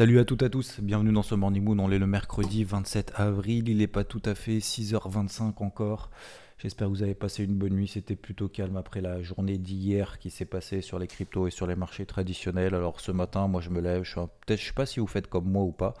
[0.00, 1.78] Salut à toutes et à tous, bienvenue dans ce Morning Moon.
[1.78, 6.10] On est le mercredi 27 avril, il n'est pas tout à fait 6h25 encore.
[6.56, 10.18] J'espère que vous avez passé une bonne nuit, c'était plutôt calme après la journée d'hier
[10.18, 12.74] qui s'est passée sur les cryptos et sur les marchés traditionnels.
[12.74, 14.18] Alors ce matin, moi je me lève, je
[14.48, 15.92] je sais pas si vous faites comme moi ou pas,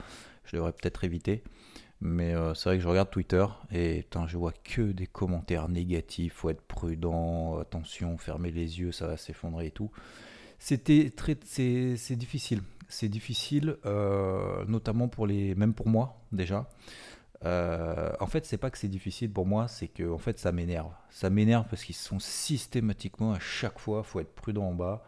[0.46, 1.42] je devrais peut-être éviter.
[2.00, 6.32] Mais euh, c'est vrai que je regarde Twitter et je vois que des commentaires négatifs.
[6.36, 9.90] Faut être prudent, attention, fermez les yeux, ça va s'effondrer et tout.
[10.58, 12.62] C'était très, c'est difficile.
[12.90, 16.68] C'est difficile, euh, notamment pour les, même pour moi déjà.
[17.44, 20.52] Euh, en fait, c'est pas que c'est difficile pour moi, c'est que en fait, ça
[20.52, 20.92] m'énerve.
[21.08, 25.04] Ça m'énerve parce qu'ils sont systématiquement à chaque fois, faut être prudent en bas.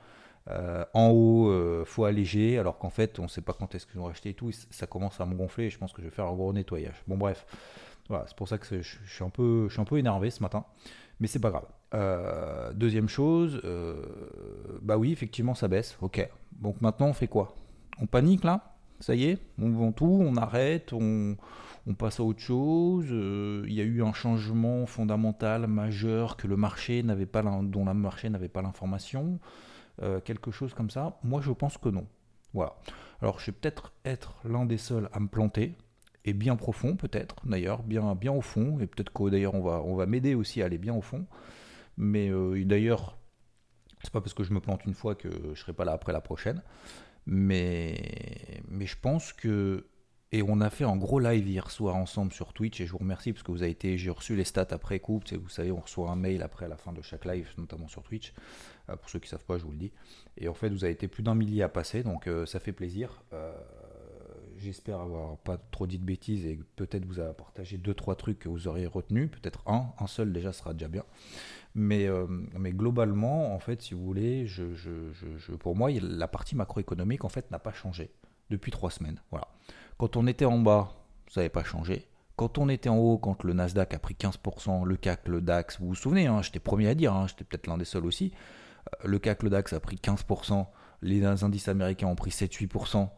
[0.48, 4.06] Euh, en haut, faut alléger, alors qu'en fait, on sait pas quand est-ce qu'ils ont
[4.06, 4.50] racheté et tout.
[4.52, 5.64] ça commence à me gonfler.
[5.64, 7.02] Et je pense que je vais faire un gros nettoyage.
[7.08, 7.44] Bon, bref,
[8.08, 10.42] voilà, c'est pour ça que je, suis un peu, je suis un peu énervé ce
[10.42, 10.64] matin,
[11.20, 11.66] mais c'est pas grave.
[12.74, 13.60] Deuxième chose,
[14.80, 15.98] bah oui, effectivement, ça baisse.
[16.00, 16.26] Ok.
[16.52, 17.56] Donc maintenant, on fait quoi?
[18.00, 21.36] On panique là Ça y est On vend tout On arrête On
[21.98, 23.06] passe à autre chose.
[23.10, 27.94] Il y a eu un changement fondamental majeur que le marché n'avait pas, dont le
[27.94, 29.38] marché n'avait pas l'information.
[30.00, 32.06] Euh, quelque chose comme ça Moi, je pense que non.
[32.54, 32.74] Voilà.
[33.20, 35.76] Alors, je vais peut-être être, l'un des seuls à me planter,
[36.24, 39.82] et bien profond peut-être, d'ailleurs, bien, bien au fond, et peut-être que d'ailleurs on va,
[39.82, 41.26] on va m'aider aussi à aller bien au fond.
[41.96, 43.18] Mais euh, d'ailleurs,
[44.02, 46.12] c'est pas parce que je me plante une fois que je serai pas là après
[46.12, 46.62] la prochaine.
[47.26, 49.86] Mais, mais je pense que
[50.34, 52.98] et on a fait un gros live hier soir ensemble sur Twitch et je vous
[52.98, 55.20] remercie parce que vous avez été, j'ai reçu les stats après coup.
[55.30, 58.02] Vous savez, on reçoit un mail après à la fin de chaque live, notamment sur
[58.02, 58.32] Twitch.
[58.88, 59.92] Euh, pour ceux qui ne savent pas, je vous le dis.
[60.38, 62.72] Et en fait, vous avez été plus d'un millier à passer, donc euh, ça fait
[62.72, 63.22] plaisir.
[63.34, 63.52] Euh,
[64.62, 68.38] j'espère avoir pas trop dit de bêtises et peut-être vous avoir partagé deux trois trucs
[68.38, 69.28] que vous auriez retenu.
[69.28, 71.04] Peut-être un, un seul déjà sera déjà bien.
[71.74, 72.06] Mais,
[72.58, 74.46] mais globalement, en fait, si vous voulez,
[75.58, 78.10] pour moi, la partie macroéconomique en fait n'a pas changé
[78.50, 79.20] depuis trois semaines.
[79.30, 79.48] Voilà.
[79.98, 80.92] Quand on était en bas,
[81.28, 82.08] ça n'avait pas changé.
[82.36, 85.78] Quand on était en haut, quand le Nasdaq a pris 15%, le CAC, le DAX,
[85.80, 88.32] vous vous souvenez, hein, j'étais premier à dire, hein, j'étais peut-être l'un des seuls aussi,
[89.04, 90.66] euh, le CAC, le DAX a pris 15%,
[91.02, 93.08] les indices américains ont pris 7-8%,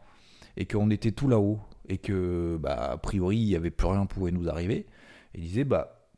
[0.57, 4.01] et qu'on était tout là-haut, et que, bah, a priori, il n'y avait plus rien
[4.05, 4.85] qui pouvait nous arriver,
[5.33, 6.09] et disait, bah,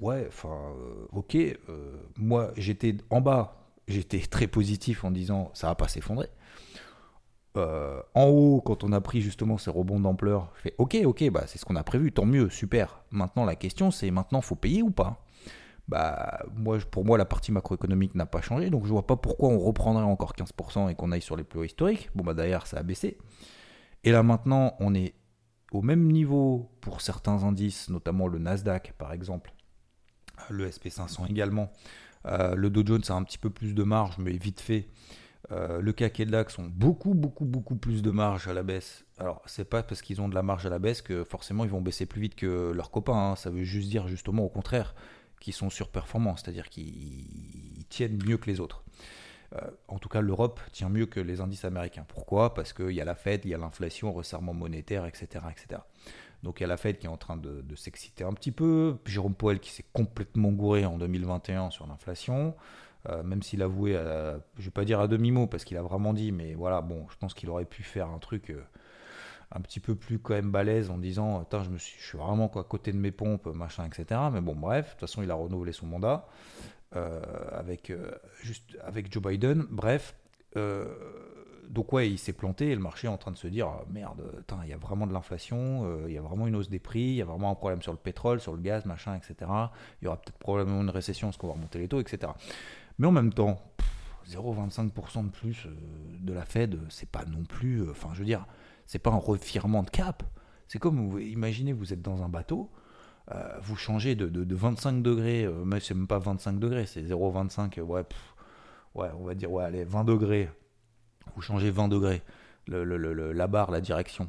[0.00, 1.56] ouais, enfin, euh, ok, euh,
[2.16, 6.28] moi, j'étais en bas, j'étais très positif en disant, ça va pas s'effondrer.
[7.56, 11.44] en haut, quand on a pris justement ces rebonds d'ampleur, je fais ok, ok, bah
[11.46, 13.02] c'est ce qu'on a prévu, tant mieux, super.
[13.10, 15.24] Maintenant, la question c'est maintenant, faut payer ou pas?
[15.90, 19.48] Bah, moi, pour moi, la partie macroéconomique n'a pas changé, donc je vois pas pourquoi
[19.48, 22.10] on reprendrait encore 15% et qu'on aille sur les plus hauts historiques.
[22.14, 23.18] Bon, bah d'ailleurs, ça a baissé.
[24.04, 25.14] Et là, maintenant, on est
[25.72, 29.52] au même niveau pour certains indices, notamment le Nasdaq, par exemple,
[30.48, 31.70] le SP500 également.
[32.26, 34.88] Euh, le Dow Jones a un petit peu plus de marge, mais vite fait.
[35.52, 36.26] Euh, le CAC et
[36.58, 39.04] ont beaucoup, beaucoup, beaucoup plus de marge à la baisse.
[39.18, 41.70] Alors, c'est pas parce qu'ils ont de la marge à la baisse que forcément ils
[41.70, 43.32] vont baisser plus vite que leurs copains.
[43.32, 43.36] Hein.
[43.36, 44.94] Ça veut juste dire justement au contraire
[45.40, 48.84] qui sont surperformants, c'est-à-dire qu'ils tiennent mieux que les autres.
[49.56, 52.04] Euh, en tout cas, l'Europe tient mieux que les indices américains.
[52.06, 52.54] Pourquoi?
[52.54, 55.80] Parce qu'il y a la Fed, il y a l'inflation, resserrement monétaire, etc., etc.
[56.42, 58.96] Donc il y a la Fed qui est en train de, s'exciter un petit peu.
[59.04, 62.54] Jérôme Powell qui s'est complètement gouré en 2021 sur l'inflation.
[63.08, 65.82] Euh, même s'il a avoué, je ne vais pas dire à demi-mot parce qu'il a
[65.82, 68.62] vraiment dit, mais voilà, bon, je pense qu'il aurait pu faire un truc euh,
[69.52, 72.64] un petit peu plus quand même balèze en disant je, me suis, vraiment quoi, à
[72.64, 74.20] côté de mes pompes, machin, etc.
[74.32, 76.26] Mais bon, bref, de toute façon, il a renouvelé son mandat
[76.64, 78.10] euh, avec, euh,
[78.42, 79.66] juste, avec Joe Biden.
[79.70, 80.14] Bref,
[80.56, 80.86] euh,
[81.68, 83.84] donc ouais, il s'est planté et le marché est en train de se dire ah,
[83.90, 84.22] merde,
[84.64, 87.14] il y a vraiment de l'inflation, il y a vraiment une hausse des prix, il
[87.14, 89.50] y a vraiment un problème sur le pétrole, sur le gaz, machin, etc.
[90.00, 92.32] Il y aura peut-être probablement une récession parce qu'on va remonter les taux, etc.
[92.98, 93.60] Mais en même temps,
[94.28, 95.68] 0,25% de plus
[96.20, 97.88] de la Fed, c'est pas non plus.
[97.88, 98.46] Enfin, je veux dire,
[98.86, 100.22] c'est pas un revirement de cap.
[100.66, 102.70] C'est comme, imaginez, vous êtes dans un bateau,
[103.32, 107.02] euh, vous changez de, de, 25 degrés, euh, mais c'est même pas 25 degrés, c'est
[107.02, 108.04] 0,25, euh, ouais,
[108.94, 110.50] on va dire, ouais, allez, 20 degrés.
[111.36, 112.22] Vous changez 20 degrés,
[112.66, 114.28] la barre, la direction.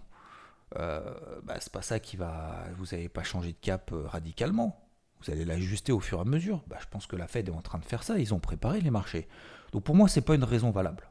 [0.78, 1.02] Euh,
[1.44, 2.64] bah, c'est pas ça qui va.
[2.78, 4.88] Vous n'allez pas changer de cap radicalement.
[5.22, 6.64] Vous allez l'ajuster au fur et à mesure.
[6.68, 8.20] Bah, je pense que la Fed est en train de faire ça.
[8.20, 9.28] Ils ont préparé les marchés.
[9.72, 11.10] Donc pour moi, c'est pas une raison valable.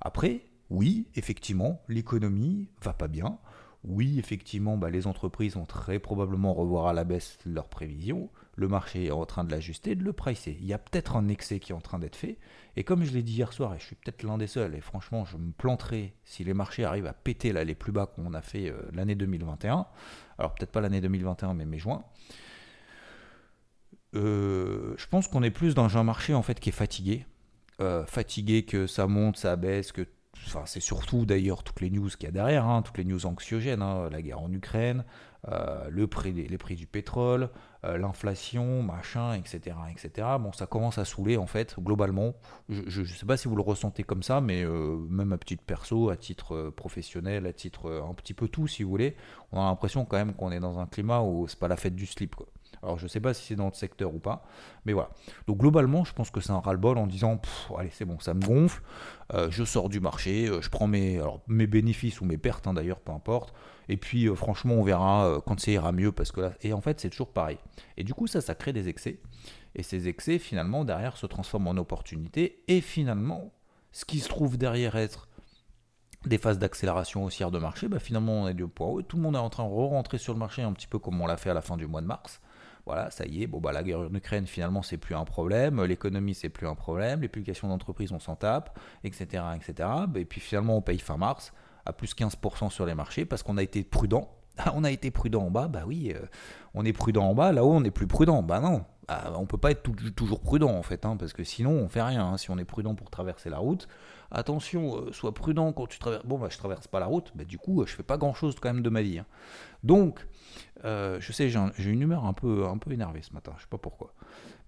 [0.00, 3.38] Après, oui, effectivement, l'économie va pas bien.
[3.84, 8.28] Oui, effectivement, bah, les entreprises vont très probablement revoir à la baisse leurs prévisions.
[8.56, 10.58] Le marché est en train de l'ajuster, de le pricer.
[10.60, 12.38] Il y a peut-être un excès qui est en train d'être fait.
[12.76, 14.80] Et comme je l'ai dit hier soir, et je suis peut-être l'un des seuls, et
[14.80, 18.34] franchement, je me planterai si les marchés arrivent à péter là, les plus bas qu'on
[18.34, 19.86] a fait euh, l'année 2021.
[20.38, 22.04] Alors peut-être pas l'année 2021, mais mai-juin.
[24.14, 27.26] Euh, je pense qu'on est plus dans un marché en fait qui est fatigué.
[27.80, 30.04] Euh, fatigué que ça monte, ça baisse, que
[30.46, 33.26] Enfin, c'est surtout d'ailleurs toutes les news qu'il y a derrière, hein, toutes les news
[33.26, 35.04] anxiogènes, hein, la guerre en Ukraine,
[35.46, 36.06] euh, les
[36.58, 37.50] prix du pétrole,
[37.84, 40.26] euh, l'inflation, machin, etc., etc.
[40.40, 42.34] Bon, ça commence à saouler en fait, globalement.
[42.68, 45.62] Je ne sais pas si vous le ressentez comme ça, mais euh, même à titre
[45.64, 49.16] perso, à titre professionnel, à titre un petit peu tout, si vous voulez,
[49.52, 51.94] on a l'impression quand même qu'on est dans un climat où c'est pas la fête
[51.94, 52.34] du slip.
[52.82, 54.44] Alors je ne sais pas si c'est dans le secteur ou pas,
[54.84, 55.10] mais voilà.
[55.46, 57.40] Donc globalement, je pense que c'est un ras-le-bol en disant,
[57.76, 58.82] allez c'est bon, ça me gonfle,
[59.34, 62.74] euh, je sors du marché, euh, je prends mes, mes bénéfices ou mes pertes hein,
[62.74, 63.54] d'ailleurs, peu importe.
[63.88, 66.80] Et puis euh, franchement, on verra quand ça ira mieux parce que là, et en
[66.80, 67.58] fait c'est toujours pareil.
[67.96, 69.20] Et du coup ça, ça crée des excès.
[69.74, 72.64] Et ces excès finalement derrière se transforment en opportunités.
[72.68, 73.52] Et finalement,
[73.92, 75.28] ce qui se trouve derrière être
[76.26, 79.02] des phases d'accélération haussière de marché, bah finalement on est du point haut.
[79.02, 81.20] Tout le monde est en train de re-rentrer sur le marché un petit peu comme
[81.20, 82.40] on l'a fait à la fin du mois de mars
[82.88, 85.84] voilà, ça y est, bon bah la guerre en Ukraine finalement c'est plus un problème,
[85.84, 89.88] l'économie c'est plus un problème, les publications d'entreprise on s'en tape, etc., etc.
[90.14, 91.52] Et puis finalement on paye fin mars
[91.84, 94.34] à plus 15% sur les marchés parce qu'on a été prudent.
[94.74, 96.24] on a été prudent en bas, bah oui, euh,
[96.72, 99.56] on est prudent en bas, là-haut on est plus prudent, bah non, ah, on peut
[99.56, 102.26] pas être toujours prudent en fait, hein, parce que sinon on fait rien.
[102.26, 102.36] Hein.
[102.36, 103.88] Si on est prudent pour traverser la route,
[104.30, 106.24] attention, euh, sois prudent quand tu traverses.
[106.24, 108.56] Bon, bah je traverse pas la route, bah, du coup je fais pas grand chose
[108.60, 109.18] quand même de ma vie.
[109.18, 109.26] Hein.
[109.82, 110.26] Donc
[110.84, 113.68] euh, je sais, j'ai une humeur un peu, un peu énervée ce matin, je sais
[113.68, 114.14] pas pourquoi.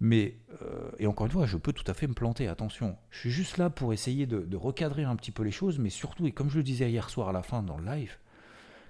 [0.00, 2.96] Mais, euh, et encore une fois, je peux tout à fait me planter, attention.
[3.10, 6.26] Je suis juste là pour essayer de, recadrer un petit peu les choses, mais surtout,
[6.26, 8.16] et comme je le disais hier soir à la fin dans le live,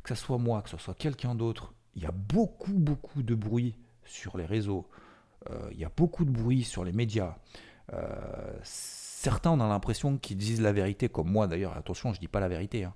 [0.03, 3.35] que ce soit moi, que ce soit quelqu'un d'autre, il y a beaucoup, beaucoup de
[3.35, 4.89] bruit sur les réseaux,
[5.51, 7.37] euh, il y a beaucoup de bruit sur les médias.
[9.21, 12.41] Certains, on a l'impression qu'ils disent la vérité, comme moi d'ailleurs, attention, je dis pas
[12.41, 12.85] la vérité.
[12.85, 12.95] Hein.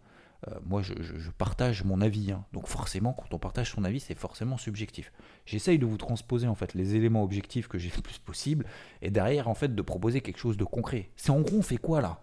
[0.48, 0.94] Euh, moi je,
[1.36, 2.32] partage mon avis.
[2.32, 2.44] Hein.
[2.52, 5.12] Donc forcément, quand on partage son avis, c'est forcément subjectif.
[5.44, 8.64] J'essaye de vous transposer en fait les éléments objectifs que j'ai le plus possible,
[9.02, 11.10] et derrière en fait de proposer quelque chose de concret.
[11.16, 12.20] C'est en gros on fait quoi là?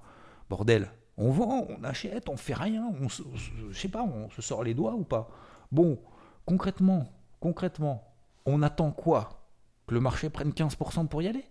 [0.50, 4.63] Bordel, on vend, on achète, on fait rien, on je sais pas, on se sort
[4.63, 5.30] les doigts ou pas?
[5.71, 6.00] Bon,
[6.45, 7.07] concrètement,
[7.39, 8.15] concrètement,
[8.45, 9.48] on attend quoi?
[9.86, 11.45] Que le marché prenne 15% pour y aller?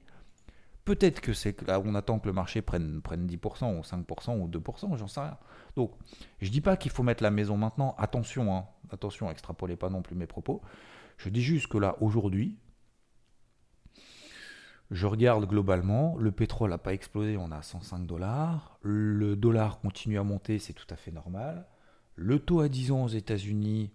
[0.85, 4.49] Peut-être que c'est là on attend que le marché prenne, prenne 10% ou 5% ou
[4.49, 5.37] 2%, j'en sais rien.
[5.77, 5.93] Donc,
[6.41, 7.95] je dis pas qu'il faut mettre la maison maintenant.
[7.99, 10.63] Attention, hein, attention, extrapolez pas non plus mes propos.
[11.19, 12.57] Je dis juste que là, aujourd'hui,
[14.91, 18.79] je regarde globalement, le pétrole n'a pas explosé, on a 105 dollars.
[18.83, 21.67] Le dollar continue à monter, c'est tout à fait normal.
[22.17, 23.93] Le taux à 10 ans aux États-Unis,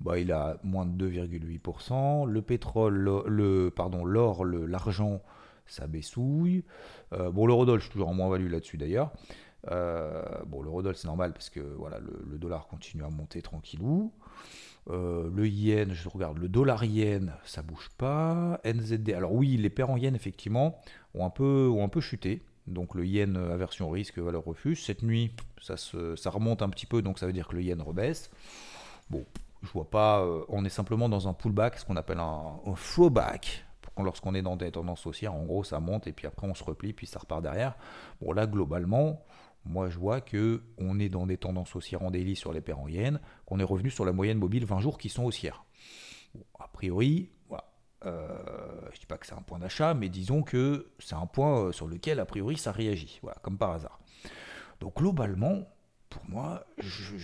[0.00, 2.26] bah, il a moins de 2,8%.
[2.26, 2.94] Le pétrole,
[3.26, 5.20] le, pardon, l'or, l'argent,
[5.70, 6.64] ça baissouille.
[7.12, 9.12] Euh, bon, l'eurodoll, je suis toujours en moins-value là-dessus d'ailleurs.
[9.70, 14.12] Euh, bon, l'eurodoll, c'est normal parce que voilà, le, dollar continue à monter tranquillou.
[14.88, 18.60] Euh, le yen, je regarde, le dollar yen, ça bouge pas.
[18.64, 20.80] NZD, alors oui, les paires en yen, effectivement,
[21.14, 22.42] ont un peu, ont un peu chuté.
[22.66, 24.82] Donc le yen aversion risque, valeur refuge.
[24.82, 27.62] Cette nuit, ça, se, ça remonte un petit peu, donc ça veut dire que le
[27.62, 28.30] yen rebaisse.
[29.10, 29.24] Bon,
[29.62, 33.66] je vois pas, on est simplement dans un pullback, ce qu'on appelle un, un flowback
[33.98, 36.64] lorsqu'on est dans des tendances haussières, en gros, ça monte et puis après on se
[36.64, 37.76] replie, puis ça repart derrière.
[38.20, 39.22] Bon, là, globalement,
[39.64, 42.78] moi je vois que on est dans des tendances haussières en daily sur les paires
[42.78, 45.64] en yens, qu'on est revenu sur la moyenne mobile 20 jours qui sont haussières.
[46.58, 47.64] a priori, voilà.
[48.06, 48.38] Euh,
[48.92, 51.72] je dis pas que c'est un point d'achat, mais disons que c'est un point euh,
[51.72, 54.00] sur lequel a priori ça réagit, voilà, comme par hasard.
[54.80, 55.66] Donc globalement,
[56.08, 57.14] pour moi, je,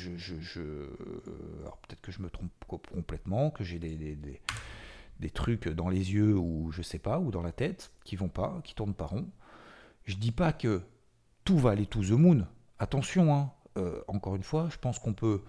[1.62, 4.40] alors peut-être que je me trompe complètement, que j'ai des
[5.30, 8.61] trucs dans les yeux ou je sais pas, ou dans la tête, qui vont pas,
[8.64, 9.26] qui tournent pas rond.
[10.04, 10.82] Je dis pas que
[11.44, 12.46] tout va aller to the moon.
[12.78, 13.52] Attention, hein.
[13.78, 15.42] Euh, encore une fois, je pense qu'on peut,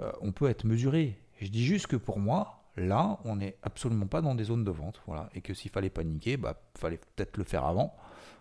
[0.00, 1.16] euh, on peut être mesuré.
[1.40, 4.70] Je dis juste que pour moi, là, on n'est absolument pas dans des zones de
[4.70, 7.94] vente, voilà, et que s'il fallait paniquer, bah, fallait peut-être le faire avant.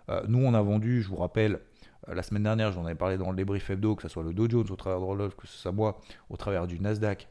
[0.10, 1.60] Euh, nous, on a vendu, je vous rappelle,
[2.08, 4.50] la semaine dernière, j'en avais parlé dans le débrief hebdo, que ce soit le Dow
[4.50, 6.00] Jones au travers de Rolloff, que ce soit moi
[6.30, 7.30] au travers du Nasdaq,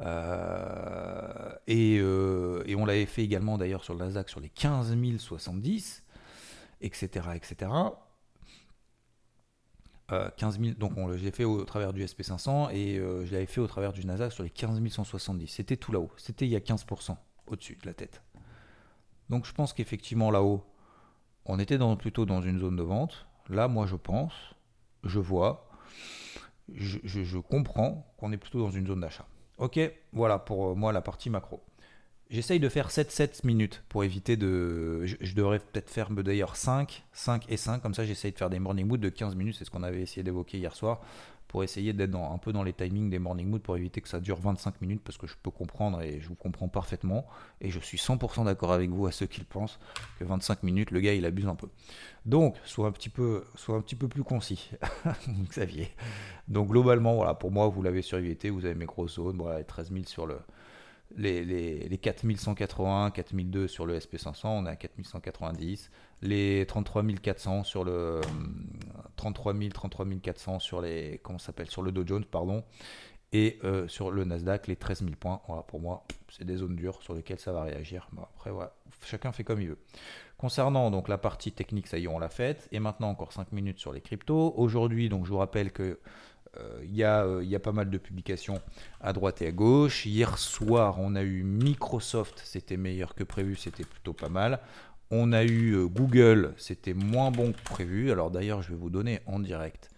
[0.00, 6.04] euh, euh, et, on l'avait fait également d'ailleurs sur le Nasdaq sur les 15 070,
[6.80, 7.28] etc.
[7.34, 7.70] etc.
[10.36, 13.60] 15 000, donc je l'ai fait au travers du SP500 et euh, je l'avais fait
[13.60, 15.46] au travers du Nasdaq sur les 15 170.
[15.46, 17.16] C'était tout là-haut, c'était il y a 15%
[17.46, 18.20] au-dessus de la tête.
[19.28, 20.64] Donc je pense qu'effectivement là-haut,
[21.46, 23.26] on était plutôt dans une zone de vente.
[23.48, 24.32] là, moi, je pense,
[25.04, 25.68] je vois,
[26.74, 29.26] je, comprends qu'on est plutôt dans une zone d'achat.
[29.60, 29.78] Ok,
[30.14, 31.60] voilà pour euh, moi la partie macro.
[32.30, 35.04] J'essaye de faire 7-7 minutes pour éviter de.
[35.04, 38.58] Je, devrais peut-être faire d'ailleurs 5, 5 et 5, comme ça j'essaye de faire des
[38.58, 41.02] morning moods de 15 minutes, c'est ce qu'on avait essayé d'évoquer hier soir,
[41.50, 44.20] pour essayer d'être un peu dans les timings des morning moods pour éviter que ça
[44.20, 47.26] dure 25 minutes, parce que je peux comprendre et je vous comprends parfaitement,
[47.60, 49.80] et je suis 100% d'accord avec vous à ceux qui le pensent,
[50.20, 51.66] que 25 minutes, le gars il abuse un peu.
[52.24, 54.70] Donc, soit un petit peu, soit un petit peu plus concis,
[55.48, 55.90] Xavier.
[56.46, 59.90] Donc globalement, voilà, pour moi, vous l'avez sur vous avez mes grosses zones, voilà, 13
[59.90, 60.38] 000 sur le
[61.16, 65.90] les, les, les 4180, 4002 sur le SP500, on est à 4190.
[66.22, 68.20] Les 33400 sur le
[69.16, 72.64] 33 000, 33 400 sur les comment s'appelle sur le Dow Jones, pardon.
[73.32, 75.40] Et euh, sur le Nasdaq, les 13 000 points.
[75.46, 78.08] Voilà, pour moi, c'est des zones dures sur lesquelles ça va réagir.
[78.12, 78.74] Bon, après, voilà,
[79.04, 79.78] chacun fait comme il veut.
[80.36, 82.68] Concernant donc la partie technique, ça y est, on l'a faite.
[82.72, 84.52] Et maintenant, encore 5 minutes sur les cryptos.
[84.56, 86.00] Aujourd'hui, donc je vous rappelle que
[86.58, 88.60] euh, il euh, y, a pas mal de publications
[89.00, 90.06] à droite et à gauche.
[90.06, 94.60] Hier soir, on a eu Microsoft, c'était meilleur que prévu, c'était plutôt pas mal.
[95.10, 98.10] On a eu euh, Google, c'était moins bon que prévu.
[98.10, 99.88] Alors d'ailleurs, je vais vous donner en direct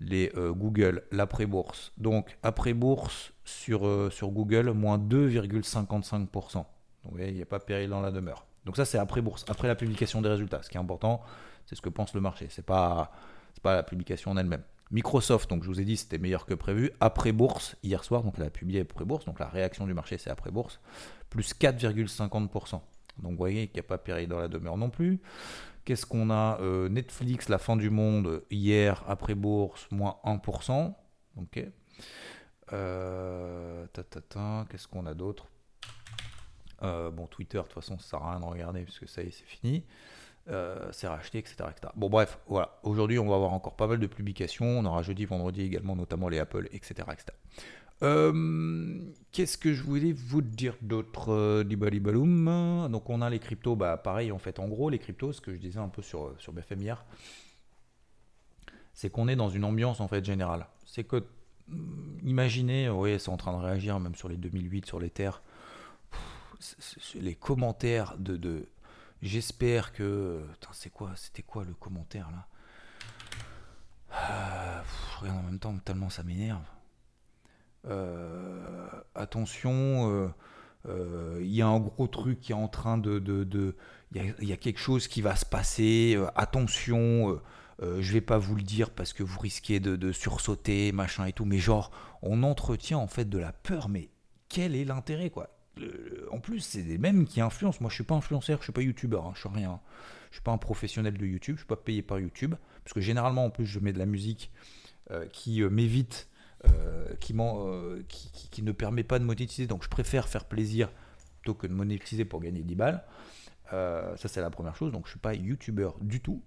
[0.00, 1.92] les Google, l'après-bourse.
[1.96, 6.54] Donc après-bourse sur, sur Google, moins 2,55%.
[6.54, 6.66] Donc
[7.04, 8.44] vous voyez, il n'y a pas péril dans la demeure.
[8.64, 10.62] Donc ça, c'est après-bourse, après la publication des résultats.
[10.62, 11.22] Ce qui est important,
[11.66, 12.48] c'est ce que pense le marché.
[12.48, 13.12] Ce n'est pas,
[13.62, 14.62] pas la publication en elle-même.
[14.90, 16.90] Microsoft, donc je vous ai dit, c'était meilleur que prévu.
[17.00, 20.18] Après bourse, hier soir, donc elle a publié après bourse, donc la réaction du marché,
[20.18, 20.80] c'est après bourse,
[21.30, 22.80] plus 4,50%.
[23.18, 25.20] Donc vous voyez qu'il n'y a pas péril dans la demeure non plus.
[25.84, 30.94] Qu'est-ce qu'on a euh, Netflix, la fin du monde, hier, après bourse, moins 1%.
[31.36, 31.64] Ok.
[32.72, 35.48] Euh, Qu'est-ce qu'on a d'autre?
[36.82, 39.26] Euh, Bon, Twitter, de toute façon, ça sert à rien de regarder puisque ça y
[39.26, 39.84] est, c'est fini.
[40.46, 41.56] C'est racheté, etc.,
[41.94, 42.78] Bon, bref, voilà.
[42.82, 44.66] Aujourd'hui, on va avoir encore pas mal de publications.
[44.66, 47.04] On aura jeudi, vendredi également, notamment les Apple, etc.
[48.02, 48.98] Euh,
[49.30, 51.64] qu'est-ce que je voulais vous dire d'autre euh,
[52.88, 55.54] Donc, on a les cryptos, bah, pareil, en fait, en gros, les cryptos, ce que
[55.54, 57.04] je disais un peu sur, sur BFM hier,
[58.94, 60.66] c'est qu'on est dans une ambiance, en fait, générale.
[60.84, 61.24] C'est que,
[61.68, 65.42] mm, imaginez, oui, c'est en train de réagir, même sur les 2008, sur les terres,
[67.14, 68.66] les commentaires de
[69.22, 70.42] J'espère que.
[70.72, 72.46] c'est quoi C'était quoi le commentaire là?
[74.10, 74.82] Ah,
[75.20, 76.64] Regarde en même temps, tellement ça m'énerve.
[77.88, 80.28] Euh, attention, euh,
[80.88, 83.22] euh, il y a un gros truc qui est en train de.
[84.14, 86.18] Il y, a quelque chose qui va se passer.
[86.36, 87.40] attention,
[87.80, 91.32] je vais pas vous le dire parce que vous risquez de, de, sursauter, machin et
[91.32, 91.46] tout.
[91.46, 93.88] Mais genre, on entretient en fait de la peur.
[93.88, 94.10] Mais
[94.50, 95.48] quel est l'intérêt quoi?
[96.30, 97.78] En plus, c'est des mêmes qui influencent.
[97.80, 99.80] Moi, je suis pas influenceur, je suis pas youtubeur, hein, je suis rien.
[100.30, 102.54] Je suis pas un professionnel de YouTube, je suis pas payé par YouTube.
[102.84, 104.50] Parce que généralement, en plus, je mets de la musique
[105.10, 105.62] euh, qui
[106.66, 109.66] euh, euh, qui, qui, ne permet pas de monétiser.
[109.66, 110.90] Donc, je préfère faire plaisir
[111.40, 113.04] plutôt que de monétiser pour gagner 10 balles.
[113.70, 114.92] ça, c'est la première chose.
[114.92, 116.42] Donc, je suis pas youtubeur du tout.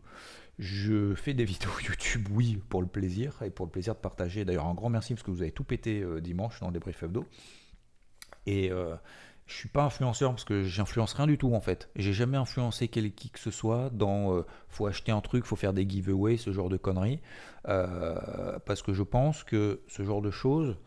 [0.57, 4.45] Je fais des vidéos YouTube, oui, pour le plaisir et pour le plaisir de partager.
[4.45, 7.25] D'ailleurs, un grand merci parce que vous avez tout pété dimanche dans le débrief hebdo.
[8.45, 8.95] Et euh,
[9.45, 11.89] je suis pas influenceur parce que j'influence rien du tout en fait.
[11.95, 15.73] J'ai jamais influencé qui que ce soit dans euh, faut acheter un truc, faut faire
[15.73, 17.21] des giveaways, ce genre de conneries.
[17.67, 20.77] Euh, parce que je pense que ce genre de choses,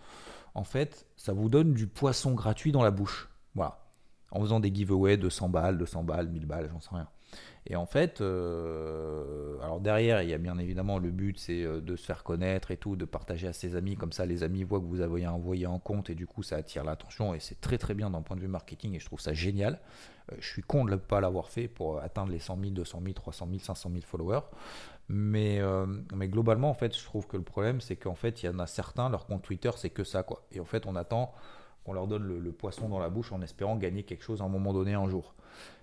[0.55, 3.29] en fait, ça vous donne du poisson gratuit dans la bouche.
[3.55, 3.79] Voilà.
[4.33, 7.09] En faisant des giveaways de 100 balles, 200 balles, 1000 balles, j'en sais rien.
[7.71, 11.83] Et en fait, euh, alors derrière, il y a bien évidemment le but, c'est euh,
[11.83, 13.95] de se faire connaître et tout, de partager à ses amis.
[13.95, 16.57] Comme ça, les amis voient que vous avez envoyé en compte et du coup, ça
[16.57, 17.35] attire l'attention.
[17.35, 19.81] Et c'est très très bien d'un point de vue marketing et je trouve ça génial.
[20.33, 23.01] Euh, je suis con de ne pas l'avoir fait pour atteindre les 100 000, 200
[23.03, 24.47] 000, 300 000, 500 000 followers.
[25.11, 25.59] Mais,
[26.15, 28.59] mais globalement, en fait, je trouve que le problème, c'est qu'en fait, il y en
[28.59, 30.45] a certains, leur compte Twitter, c'est que ça, quoi.
[30.53, 31.33] Et en fait, on attend
[31.83, 34.45] qu'on leur donne le, le, poisson dans la bouche en espérant gagner quelque chose à
[34.45, 35.35] un moment donné un jour.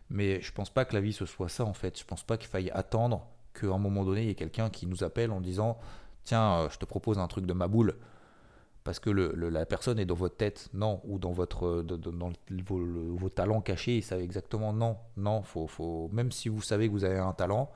[0.10, 2.00] Mais je pense pas que la vie ce soit ça en fait.
[2.00, 4.88] Je pense pas qu'il faille attendre qu'à un moment donné il y ait quelqu'un qui
[4.88, 5.78] nous appelle en disant
[6.24, 7.96] tiens euh, je te propose un truc de ma boule
[8.84, 11.02] parce que la personne est dans votre tête non.
[11.06, 14.98] Ou dans votre dans vos, talents cachés ils savent exactement non.
[15.18, 17.72] Non faut faut même si vous savez que vous avez un talent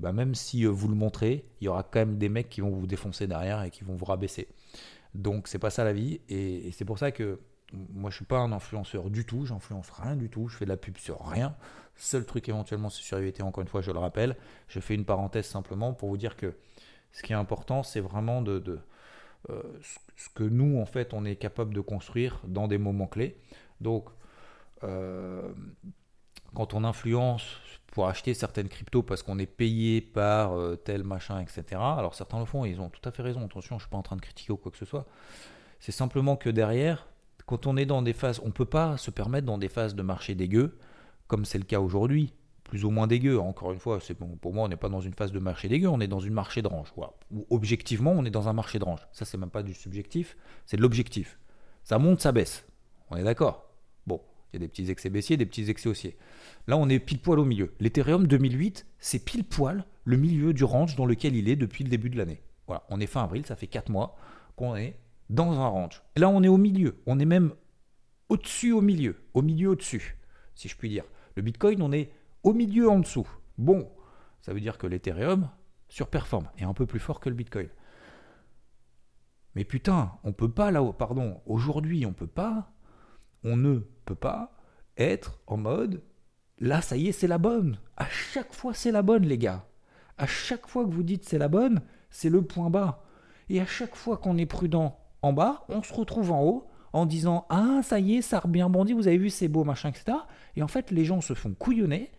[0.00, 2.62] bah même si euh, vous le montrez il y aura quand même des mecs qui
[2.62, 4.48] vont vous défoncer derrière et qui vont vous rabaisser.
[5.14, 6.20] Donc c'est pas ça la vie.
[6.28, 7.40] Et c'est pour ça que
[7.92, 10.70] moi, je suis pas un influenceur du tout, j'influence rien du tout, je fais de
[10.70, 11.54] la pub sur rien.
[11.96, 14.36] Seul truc éventuellement, c'est sur IVT, encore une fois, je le rappelle.
[14.68, 16.54] Je fais une parenthèse simplement pour vous dire que
[17.12, 18.80] ce qui est important, c'est vraiment de,
[19.50, 19.62] euh,
[20.16, 23.36] ce que nous, en fait, on est capable de construire dans des moments clés.
[23.80, 24.08] Donc,
[24.82, 25.52] euh,
[26.54, 27.44] quand on influence
[27.94, 31.64] pour acheter certaines cryptos parce qu'on est payé par euh, tel machin, etc.
[31.80, 33.44] Alors certains le font ils ont tout à fait raison.
[33.44, 35.06] Attention, je ne suis pas en train de critiquer ou quoi que ce soit.
[35.78, 37.06] C'est simplement que derrière,
[37.46, 39.94] quand on est dans des phases, on ne peut pas se permettre dans des phases
[39.94, 40.78] de marché dégueu,
[41.26, 42.32] comme c'est le cas aujourd'hui,
[42.64, 43.38] plus ou moins dégueu.
[43.38, 43.98] Encore une fois,
[44.40, 46.32] pour moi, on n'est pas dans une phase de marché dégueu, on est dans une
[46.32, 46.92] marché de range.
[47.30, 49.06] Ou objectivement, on est dans un marché de range.
[49.12, 51.38] Ça, c'est même pas du subjectif, c'est de l'objectif.
[51.82, 52.66] Ça monte, ça baisse.
[53.10, 53.70] On est d'accord?
[54.06, 54.22] Bon,
[54.52, 56.16] il y a des petits excès baissiers, des petits excès haussiers.
[56.66, 57.74] Là, on est pile poil au milieu.
[57.80, 61.90] L'Ethereum 2008, c'est pile poil le milieu du range dans lequel il est depuis le
[61.90, 62.42] début de l'année.
[62.88, 64.16] On est fin avril, ça fait 4 mois
[64.56, 64.96] qu'on est
[65.30, 66.02] dans un range.
[66.16, 67.02] Là, on est au milieu.
[67.06, 67.54] On est même
[68.28, 69.16] au-dessus, au milieu.
[69.34, 70.16] Au milieu, au-dessus,
[70.54, 71.04] si je puis dire.
[71.36, 72.12] Le Bitcoin, on est
[72.42, 73.28] au milieu, en dessous.
[73.58, 73.90] Bon,
[74.40, 75.48] ça veut dire que l'Ethereum
[75.88, 77.68] surperforme et un peu plus fort que le Bitcoin.
[79.54, 82.72] Mais putain, on peut pas là, pardon, aujourd'hui, on peut pas,
[83.44, 84.52] on ne peut pas
[84.96, 86.02] être en mode
[86.60, 87.78] Là, ça y est, c'est la bonne.
[87.96, 89.66] À chaque fois, c'est la bonne, les gars.
[90.18, 93.04] À chaque fois que vous dites c'est la bonne, c'est le point bas.
[93.48, 97.06] Et à chaque fois qu'on est prudent en bas, on se retrouve en haut en
[97.06, 100.18] disant Ah, ça y est, ça a vous avez vu, c'est beau, machin, etc.
[100.54, 102.10] Et en fait, les gens se font couillonner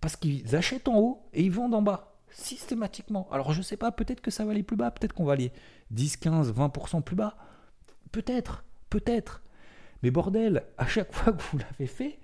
[0.00, 2.16] parce qu'ils achètent en haut et ils vendent en bas.
[2.30, 3.26] Systématiquement.
[3.32, 5.50] Alors, je sais pas, peut-être que ça va aller plus bas, peut-être qu'on va aller
[5.92, 7.36] 10, 15, 20% plus bas.
[8.12, 9.42] Peut-être, peut-être.
[10.02, 12.18] Mais bordel, à chaque fois que vous l'avez fait,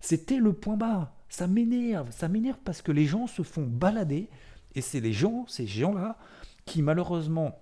[0.00, 1.14] c'était le point bas.
[1.28, 4.30] Ça m'énerve, ça m'énerve parce que les gens se font balader
[4.74, 6.16] et c'est les gens, ces gens-là,
[6.64, 7.58] qui malheureusement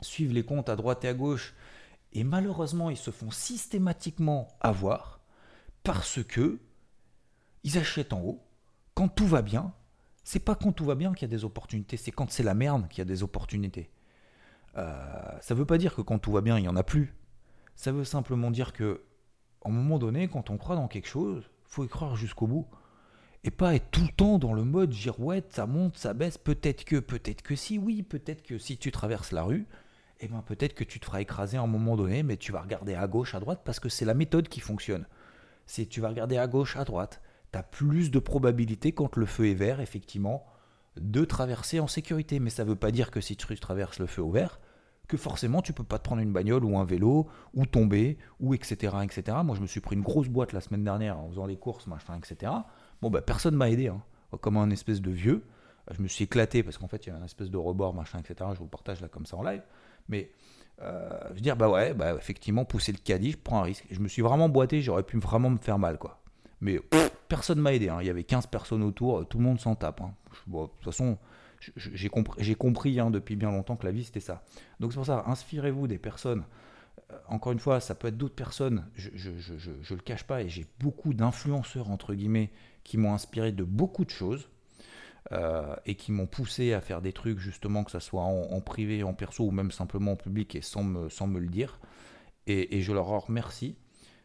[0.00, 1.54] suivent les comptes à droite et à gauche
[2.12, 5.20] et malheureusement ils se font systématiquement avoir
[5.82, 6.60] parce que
[7.64, 8.42] ils achètent en haut
[8.94, 9.72] quand tout va bien.
[10.24, 12.54] C'est pas quand tout va bien qu'il y a des opportunités, c'est quand c'est la
[12.54, 13.90] merde qu'il y a des opportunités.
[14.76, 17.14] Euh, ça veut pas dire que quand tout va bien, il y en a plus.
[17.76, 19.04] Ça veut simplement dire que,
[19.64, 22.66] à un moment donné, quand on croit dans quelque chose, faut y croire jusqu'au bout.
[23.44, 26.84] Et pas être tout le temps dans le mode girouette, ça monte, ça baisse, peut-être
[26.84, 29.66] que, peut-être que si, oui, peut-être que si tu traverses la rue,
[30.20, 32.60] eh ben peut-être que tu te feras écraser à un moment donné, mais tu vas
[32.60, 35.06] regarder à gauche, à droite, parce que c'est la méthode qui fonctionne.
[35.66, 37.20] C'est tu vas regarder à gauche, à droite,
[37.52, 40.44] tu as plus de probabilité quand le feu est vert, effectivement,
[40.96, 42.40] de traverser en sécurité.
[42.40, 44.58] Mais ça ne veut pas dire que si tu traverses le feu au vert,
[45.08, 48.54] que forcément tu peux pas te prendre une bagnole ou un vélo ou tomber ou
[48.54, 49.38] etc etc.
[49.42, 51.86] Moi je me suis pris une grosse boîte la semaine dernière en faisant les courses
[51.86, 52.52] machin etc.
[53.00, 54.02] Bon bah personne m'a aidé hein.
[54.42, 55.44] comme un espèce de vieux.
[55.90, 58.18] Je me suis éclaté parce qu'en fait il y a un espèce de rebord machin
[58.18, 58.50] etc.
[58.52, 59.62] Je vous partage là comme ça en live.
[60.08, 60.30] Mais
[60.82, 63.84] euh, je veux dire bah ouais bah effectivement pousser le caddie je prends un risque.
[63.90, 66.20] Je me suis vraiment boité j'aurais pu vraiment me faire mal quoi.
[66.60, 66.80] Mais
[67.28, 67.88] personne m'a aidé.
[67.88, 67.98] Hein.
[68.00, 70.00] Il y avait 15 personnes autour tout le monde s'en tape.
[70.00, 70.14] Hein.
[70.46, 71.18] de toute façon
[71.76, 74.42] j'ai compris, compris hein, depuis bien longtemps que la vie c'était ça.
[74.80, 76.44] Donc c'est pour ça, inspirez-vous des personnes.
[77.10, 80.48] Euh, encore une fois, ça peut être d'autres personnes, je ne le cache pas, et
[80.48, 82.50] j'ai beaucoup d'influenceurs, entre guillemets,
[82.84, 84.48] qui m'ont inspiré de beaucoup de choses.
[85.30, 89.02] Euh, et qui m'ont poussé à faire des trucs justement que ce soit en, privé,
[89.02, 91.80] en perso ou même simplement en public et sans me, sans me le dire.
[92.46, 93.76] Et, je leur remercie.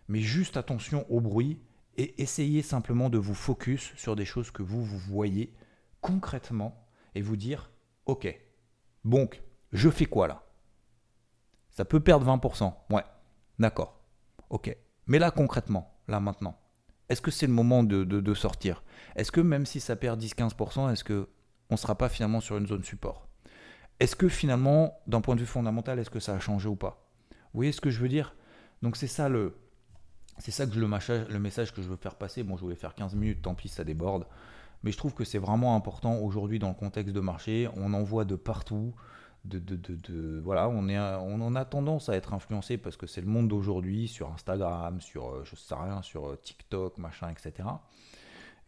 [0.07, 1.59] Mais juste attention au bruit
[1.97, 5.53] et essayez simplement de vous focus sur des choses que vous, vous voyez
[5.99, 7.69] concrètement et vous dire,
[8.05, 8.33] ok,
[9.03, 10.45] donc, je fais quoi là?
[11.69, 13.03] Ça peut perdre 20%, ouais,
[13.59, 13.99] d'accord,
[14.49, 14.73] ok.
[15.07, 16.57] Mais là, concrètement, là maintenant,
[17.09, 18.83] est-ce que c'est le moment de, sortir?
[19.15, 21.27] Est-ce que même si ça perd 10-15%, est-ce que
[21.69, 23.27] on ne sera pas finalement sur une zone support?
[23.99, 27.09] Est-ce que finalement, d'un point de vue fondamental, est-ce que ça a changé ou pas?
[27.31, 28.35] Vous voyez ce que je veux dire?
[28.81, 29.57] Donc c'est ça le...
[30.47, 32.41] Le, le message que je veux faire passer.
[32.41, 34.25] Bon, je voulais faire 15 minutes, tant pis, ça déborde.
[34.81, 37.69] Mais je trouve que c'est vraiment important aujourd'hui dans le contexte de marché.
[37.75, 38.95] On en voit de partout.
[39.45, 43.07] De, de, de, voilà, on, est, on en a tendance à être influencé parce que
[43.07, 47.29] c'est le monde d'aujourd'hui sur Instagram, sur euh, je sais rien, sur euh, TikTok, machin,
[47.29, 47.67] etc.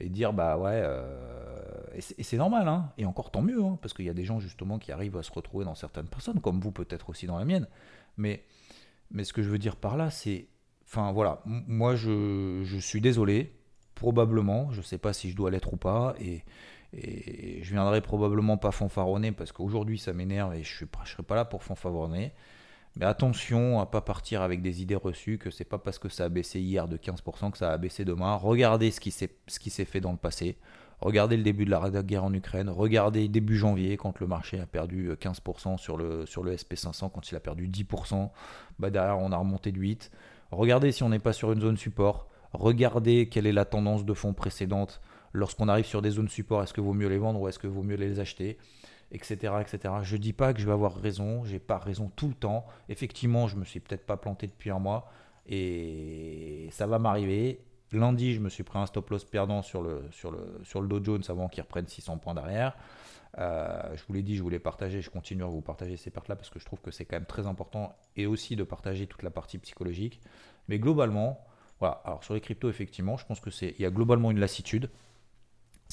[0.01, 1.55] Et dire bah ouais, euh,
[1.93, 4.41] et c'est normal, hein, et encore tant mieux, hein, parce qu'il y a des gens
[4.41, 7.45] justement qui arrivent à se retrouver dans certaines personnes, comme vous peut-être aussi dans la
[7.45, 7.67] mienne.
[8.17, 8.43] Mais,
[9.11, 10.49] mais ce que je veux dire par là, c'est,
[10.85, 13.53] enfin voilà, moi je, je suis désolé,
[13.95, 16.43] probablement, je sais pas si je dois l'être ou pas, et,
[16.93, 21.35] et, je viendrai probablement pas fanfaronner parce qu'aujourd'hui ça m'énerve et je ne serai pas
[21.35, 22.33] là pour fanfaronner.
[22.97, 26.25] Mais attention à pas partir avec des idées reçues que c'est pas parce que ça
[26.25, 28.35] a baissé hier de 15% que ça a baissé demain.
[28.35, 30.57] Regardez ce qui s'est fait dans le passé.
[31.01, 32.69] Regardez le début de la guerre en Ukraine.
[32.69, 37.29] Regardez début janvier quand le marché a perdu 15% sur le, sur le SP500, quand
[37.29, 38.29] il a perdu 10%.
[38.79, 40.09] Bah derrière on a remonté de 8.
[40.51, 44.13] Regardez si on n'est pas sur une zone support regardez quelle est la tendance de
[44.13, 45.01] fond précédente.
[45.35, 47.67] Lorsqu'on arrive sur des zones support, est-ce que vaut mieux les vendre ou est-ce que
[47.67, 48.57] vaut mieux les acheter
[49.11, 49.93] etc., etc.
[50.03, 52.65] Je dis pas que je vais avoir raison, j'ai pas raison tout le temps.
[52.89, 55.09] Effectivement, je me suis peut-être pas planté depuis un mois
[55.47, 57.61] et ça va m'arriver.
[57.91, 60.87] Lundi, je me suis pris un stop loss perdant sur le, sur le, sur le
[60.87, 62.75] Dow Jones avant qu'il reprenne 600 points derrière.
[63.37, 66.35] Euh, je vous l'ai dit, je voulais partager, je continue à vous partager ces pertes-là
[66.35, 69.23] parce que je trouve que c'est quand même très important et aussi de partager toute
[69.23, 70.19] la partie psychologique.
[70.67, 71.45] Mais globalement,
[71.79, 72.01] voilà.
[72.05, 74.89] Alors sur les cryptos, effectivement, je pense que c'est, il y a globalement une lassitude,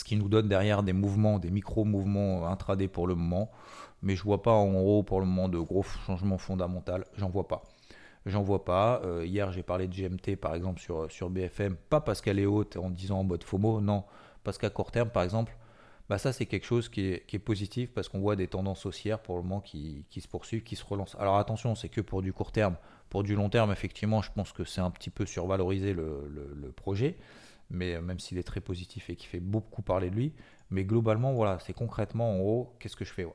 [0.03, 3.53] ce qui nous donne derrière des mouvements, des micro-mouvements intraday pour le moment.
[4.03, 7.05] Mais je vois pas en gros pour le moment de gros changements fondamentaux.
[7.17, 7.62] J'en vois pas.
[8.27, 9.01] J'en vois pas.
[9.05, 12.47] Euh, hier, j'ai parlé de GMT par exemple sur, sur BFM, pas parce qu'elle est
[12.47, 14.03] haute en disant en mode FOMO, non,
[14.43, 15.57] parce qu'à court terme, par exemple,
[16.09, 19.37] bah ça c'est quelque chose qui est, positif parce qu'on voit des tendances haussières pour
[19.37, 21.17] le moment qui, se poursuivent, qui se relancent.
[21.21, 22.77] Alors attention, c'est que pour du court terme.
[23.09, 27.19] Pour du long terme, effectivement, je pense que c'est un petit peu survalorisé le, projet,
[27.73, 30.33] mais même s'il est très positif et qui fait beaucoup parler de lui.
[30.71, 33.27] Mais globalement, voilà, c'est concrètement en haut, qu'est-ce que je fais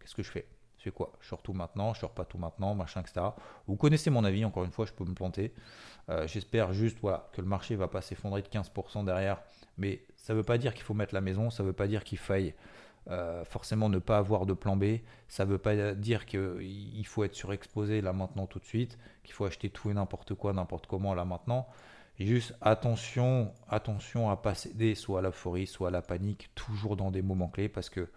[0.00, 0.46] Qu'est-ce que je fais?
[0.78, 1.12] Je fais quoi?
[1.20, 3.20] Je sors tout maintenant, je sors pas tout maintenant, machin, etc.
[3.66, 5.52] Vous connaissez mon avis, encore une fois, je peux me planter.
[6.08, 9.42] Euh, j'espère juste voilà, que le marché va pas s'effondrer de 15% derrière.
[9.76, 11.86] Mais ça ne veut pas dire qu'il faut mettre la maison, ça ne veut pas
[11.86, 12.54] dire qu'il faille
[13.08, 14.98] euh, forcément ne pas avoir de plan B.
[15.28, 19.34] Ça ne veut pas dire qu'il faut être surexposé là maintenant tout de suite, qu'il
[19.34, 21.68] faut acheter tout et n'importe quoi, n'importe comment là maintenant.
[22.20, 27.10] Juste attention, attention à pas céder soit à l'euphorie, soit à la panique, toujours dans
[27.10, 28.08] des moments clés parce que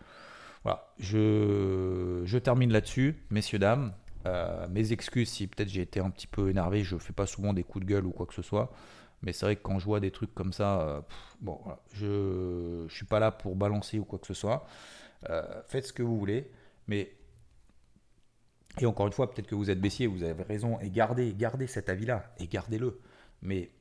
[0.64, 3.94] voilà, je, je termine là-dessus, messieurs, dames.
[4.26, 7.54] Euh, mes excuses si peut-être j'ai été un petit peu énervé, je fais pas souvent
[7.54, 8.74] des coups de gueule ou quoi que ce soit.
[9.22, 11.02] Mais c'est vrai que quand je vois des trucs comme ça, euh,
[11.40, 11.60] bon,
[11.94, 14.66] je ne suis pas là pour balancer ou quoi que ce soit.
[15.30, 16.52] Euh, faites ce que vous voulez.
[16.88, 17.14] Mais,
[18.82, 21.68] et encore une fois, peut-être que vous êtes baissier, vous avez raison, et gardez, gardez
[21.68, 23.00] cet avis-là, et gardez-le.
[23.42, 23.72] Mais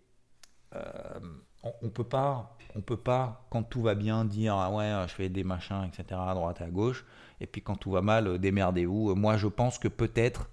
[1.62, 5.12] on ne peut pas on peut pas, quand tout va bien, dire ah ouais, je
[5.12, 6.20] fais des machins, etc.
[6.26, 7.04] à droite à gauche.
[7.40, 9.14] Et puis quand tout va mal, euh, démerdez-vous.
[9.14, 10.48] Moi, je pense que peut-être.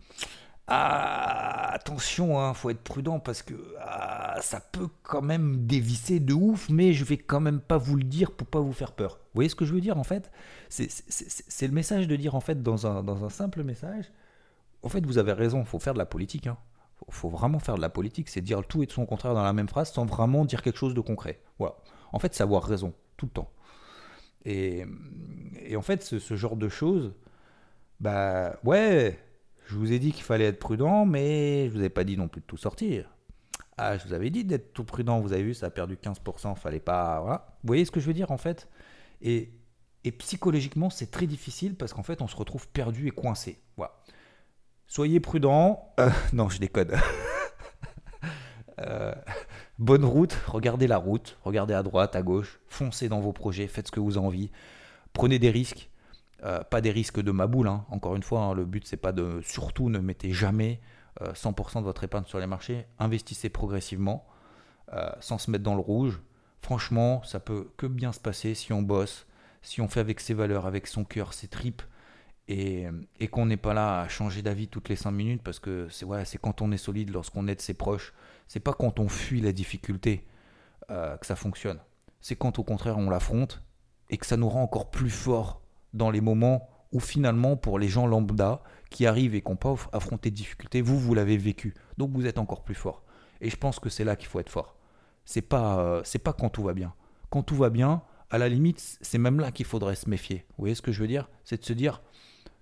[0.67, 6.34] Ah, attention, hein, faut être prudent parce que ah, ça peut quand même dévisser de
[6.34, 9.13] ouf, mais je vais quand même pas vous le dire pour pas vous faire peur.
[9.13, 10.32] Vous voyez ce que je veux dire en fait?
[10.69, 14.12] C'est le message de dire en fait dans un, dans un simple message.
[14.84, 16.45] En fait, vous avez raison, faut faire de la politique.
[16.45, 16.58] Hein.
[17.11, 19.53] Faut, vraiment faire de la politique, c'est dire tout et de son contraire dans la
[19.53, 21.39] même phrase sans vraiment dire quelque chose de concret.
[21.57, 21.75] Voilà
[22.11, 23.51] en fait, savoir raison, tout le temps.
[24.45, 24.85] Et,
[25.75, 27.13] en fait, ce, genre de choses,
[27.99, 29.19] bah ouais,
[29.67, 32.27] je vous ai dit qu'il fallait être prudent, mais je vous ai pas dit non
[32.27, 33.09] plus de tout sortir.
[33.77, 36.55] Ah, je vous avais dit d'être tout prudent, vous avez vu, ça a perdu 15%,
[36.55, 37.21] fallait pas.
[37.21, 37.57] Voilà.
[37.63, 38.67] Vous voyez ce que je veux dire en fait?
[39.21, 39.51] Et,
[40.17, 43.61] psychologiquement, c'est très difficile parce qu'en fait, on se retrouve perdu et coincé.
[43.77, 43.93] Voilà.
[44.89, 45.93] Soyez prudent.
[45.99, 46.97] Euh, non, je décode.
[48.82, 49.13] euh,
[49.78, 53.88] Bonne route, regardez la route, regardez à droite, à gauche, foncez dans vos projets, faites
[53.88, 54.52] ce que vous avez envie,
[55.13, 55.89] prenez des risques,
[56.43, 57.86] euh, pas des risques de maboule, hein.
[57.89, 60.82] encore une fois, hein, le but c'est pas de, surtout ne mettez jamais
[61.21, 64.28] 100% euh, de votre épargne sur les marchés, investissez progressivement,
[65.21, 66.19] sans se mettre dans le rouge,
[66.62, 69.28] franchement ça peut que bien se passer si on bosse,
[69.62, 71.84] si on fait avec ses valeurs, avec son cœur, ses tripes,
[72.49, 76.05] et, qu'on n'est pas là à changer d'avis toutes les 5 minutes parce que c'est
[76.05, 78.13] ouais, quand on est solide, lorsqu'on aide ses proches,
[78.47, 80.25] c'est pas quand on fuit la difficulté
[80.89, 81.79] euh, que ça fonctionne.
[82.21, 83.62] C'est quand au contraire on l'affronte
[84.09, 85.62] et que ça nous rend encore plus fort
[85.93, 89.75] dans les moments où finalement pour les gens lambda qui arrivent et qui n'ont pas
[89.93, 91.75] affronté de difficultés, vous, vous l'avez vécu.
[91.99, 93.03] Donc vous êtes encore plus fort.
[93.41, 94.75] Et je pense que c'est là qu'il faut être fort.
[95.23, 96.95] C'est pas, euh, c'est pas quand tout va bien.
[97.29, 100.45] Quand tout va bien, à la limite, c'est même là qu'il faudrait se méfier.
[100.49, 101.29] Vous voyez ce que je veux dire?
[101.43, 102.01] C'est de se dire,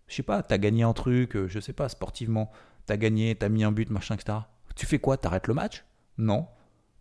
[0.07, 2.51] je sais pas, t'as gagné un truc, euh, je sais pas, sportivement,
[2.85, 4.39] t'as gagné, t'as mis un but, machin, etc.
[4.75, 5.17] Tu fais quoi?
[5.17, 5.83] T'arrêtes le match?
[6.17, 6.47] Non.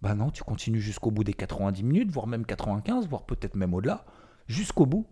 [0.03, 3.75] Bah non, tu continues jusqu'au bout des 90 minutes, voire même 95, voire peut-être même
[3.75, 4.05] au-delà,
[4.47, 5.07] jusqu'au bout.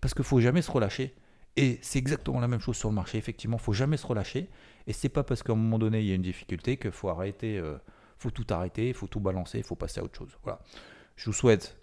[0.00, 1.14] Parce qu'il faut jamais se relâcher.
[1.56, 4.50] Et c'est exactement la même chose sur le marché, effectivement, faut jamais se relâcher.
[4.86, 7.08] Et c'est pas parce qu'à un moment donné, il y a une difficulté qu'il faut
[7.08, 7.78] arrêter, euh,
[8.18, 10.36] faut tout arrêter, faut tout balancer, faut passer à autre chose.
[10.42, 10.60] Voilà.
[11.16, 11.78] Je vous souhaite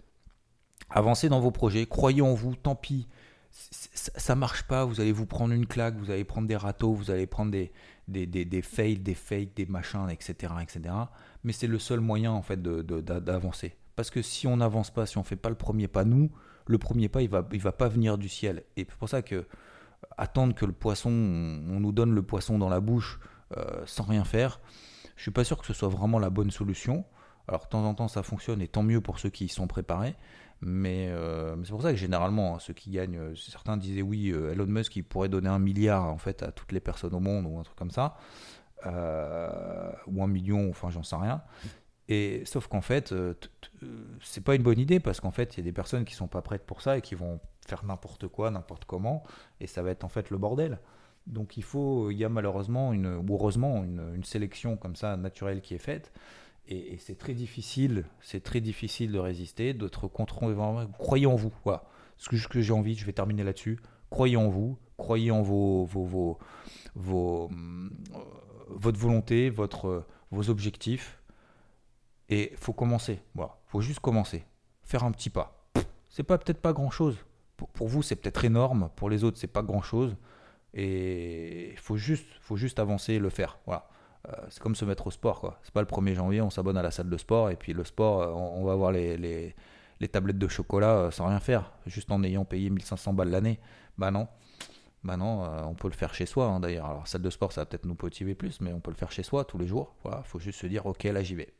[0.90, 3.08] avancer dans vos projets, croyez en vous, tant pis
[3.54, 7.10] ça marche pas, vous allez vous prendre une claque, vous allez prendre des râteaux, vous
[7.10, 7.72] allez prendre des,
[8.08, 10.54] des, des, des fails, des fakes, des machins, etc.
[10.60, 10.94] etc.
[11.44, 13.68] Mais c'est le seul moyen en fait d'avancer.
[13.68, 16.30] De, Parce que si on n'avance pas, si on fait pas le premier pas, nous,
[16.66, 18.64] le premier pas, il va, il va pas venir du ciel.
[18.76, 19.46] Et c'est pour ça que
[20.18, 23.20] attendre que le poisson, on, nous donne le poisson dans la bouche
[23.56, 24.60] euh, sans rien faire,
[25.16, 27.04] je suis pas sûr que ce soit vraiment la bonne solution.
[27.46, 29.66] Alors de temps en temps ça fonctionne et tant mieux pour ceux qui y sont
[29.66, 30.16] préparés.
[30.66, 34.30] Euh, mais, c'est pour ça que généralement, hein, ceux qui gagnent, euh, certains disaient oui,
[34.30, 37.20] euh, Elon Musk, il pourrait donner un milliard en fait à toutes les personnes au
[37.20, 38.16] monde ou un truc comme ça,
[38.86, 41.42] ou un million, enfin j'en sais rien.
[42.08, 43.14] Et sauf qu'en fait,
[44.20, 46.28] c'est pas une bonne idée parce qu'en fait, il y a des personnes qui sont
[46.28, 49.22] pas prêtes pour ça et qui vont faire n'importe quoi, n'importe comment,
[49.60, 50.80] et ça va être en fait le bordel.
[51.26, 55.74] Donc il faut, il y a malheureusement ou heureusement une sélection comme ça naturelle qui
[55.74, 56.12] est faite
[56.66, 60.40] Et, c'est très difficile, c'est très difficile de résister, d'être contre.
[60.98, 61.52] Croyez en vous.
[61.64, 61.84] Voilà.
[62.16, 63.78] Ce que, j'ai envie, je vais terminer là-dessus.
[64.10, 66.38] Croyez en vous, croyez en vos, vos, vos,
[66.94, 67.88] vos euh,
[68.68, 71.20] votre volonté, votre, vos objectifs.
[72.30, 73.20] Et faut commencer.
[73.34, 73.58] Voilà.
[73.66, 74.44] Faut juste commencer.
[74.82, 75.68] Faire un petit pas.
[76.08, 77.18] C'est pas peut-être pas grand-chose.
[77.56, 78.88] Pour, pour, vous, c'est peut-être énorme.
[78.96, 80.16] Pour les autres, c'est pas grand-chose.
[80.72, 83.58] Et il faut juste, faut juste avancer et le faire.
[83.66, 83.88] Voilà.
[84.28, 85.40] Euh, c'est comme se mettre au sport.
[85.40, 85.58] quoi.
[85.62, 87.84] C'est pas le 1er janvier, on s'abonne à la salle de sport et puis le
[87.84, 92.10] sport, euh, on, va avoir les, les, tablettes de chocolat euh, sans rien faire, juste
[92.10, 93.58] en ayant payé 1500 balles l'année.
[93.98, 94.28] Bah non.
[95.02, 96.86] Bah non, on peut le faire chez soi hein, d'ailleurs.
[96.86, 99.12] Alors, salle de sport, ça va peut-être nous motiver plus, mais on peut le faire
[99.12, 99.94] chez soi tous les jours.
[100.02, 101.52] Voilà, faut juste se dire, ok, là j'y vais.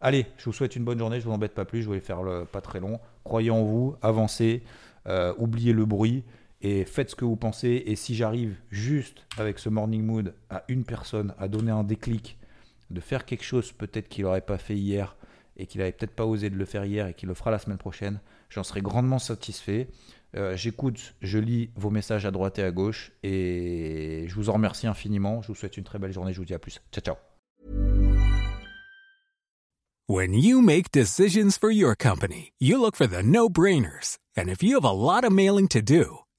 [0.00, 2.22] Allez, je vous souhaite une bonne journée, je vous embête pas plus, je vais faire
[2.22, 3.00] le pas très long.
[3.22, 4.62] Croyez en vous, avancez,
[5.36, 6.24] oubliez le bruit
[6.64, 7.84] et faites ce que vous pensez.
[7.86, 12.38] Et si j'arrive juste avec ce morning mood à une personne à donner un déclic,
[12.90, 15.16] de faire quelque chose peut-être qu'il n'aurait pas fait hier
[15.56, 17.58] et qu'il n'avait peut-être pas osé de le faire hier et qu'il le fera la
[17.58, 19.88] semaine prochaine, j'en serai grandement satisfait.
[20.36, 24.54] Euh, j'écoute, je lis vos messages à droite et à gauche et je vous en
[24.54, 25.42] remercie infiniment.
[25.42, 26.32] Je vous souhaite une très belle journée.
[26.32, 26.80] Je vous dis à plus.
[26.92, 27.16] Ciao, ciao.
[30.06, 34.18] When you make decisions for your company, you look for the no-brainers.
[34.36, 36.23] And if you have a lot of mailing to do,